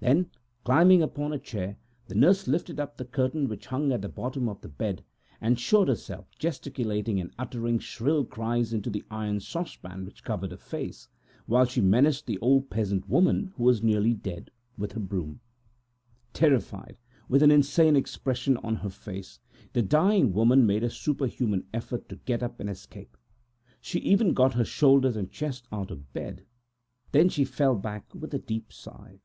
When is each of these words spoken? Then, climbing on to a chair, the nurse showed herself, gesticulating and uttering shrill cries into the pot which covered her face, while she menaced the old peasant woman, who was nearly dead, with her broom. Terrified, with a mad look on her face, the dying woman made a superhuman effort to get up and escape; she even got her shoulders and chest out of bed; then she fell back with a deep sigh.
Then, 0.00 0.30
climbing 0.64 1.02
on 1.02 1.08
to 1.10 1.24
a 1.36 1.38
chair, 1.38 1.76
the 2.06 2.14
nurse 2.14 2.44
showed 5.56 5.88
herself, 5.88 6.26
gesticulating 6.38 7.20
and 7.20 7.30
uttering 7.38 7.78
shrill 7.78 8.24
cries 8.26 8.72
into 8.74 8.90
the 8.90 9.00
pot 9.02 10.04
which 10.04 10.24
covered 10.24 10.50
her 10.52 10.56
face, 10.58 11.08
while 11.46 11.64
she 11.66 11.80
menaced 11.82 12.26
the 12.26 12.38
old 12.38 12.68
peasant 12.70 13.08
woman, 13.08 13.52
who 13.56 13.64
was 13.64 13.82
nearly 13.82 14.12
dead, 14.14 14.50
with 14.76 14.92
her 14.92 15.00
broom. 15.00 15.40
Terrified, 16.34 16.96
with 17.28 17.42
a 17.42 17.46
mad 17.46 17.54
look 17.74 18.64
on 18.64 18.76
her 18.76 18.90
face, 18.90 19.40
the 19.74 19.82
dying 19.82 20.32
woman 20.34 20.66
made 20.66 20.84
a 20.84 20.90
superhuman 20.90 21.66
effort 21.72 22.06
to 22.10 22.16
get 22.16 22.42
up 22.42 22.58
and 22.60 22.68
escape; 22.68 23.16
she 23.80 23.98
even 24.00 24.34
got 24.34 24.54
her 24.54 24.64
shoulders 24.64 25.16
and 25.16 25.30
chest 25.30 25.68
out 25.72 25.90
of 25.90 26.12
bed; 26.14 26.44
then 27.12 27.28
she 27.30 27.44
fell 27.44 27.74
back 27.74 28.14
with 28.14 28.32
a 28.34 28.38
deep 28.38 28.72
sigh. 28.72 29.20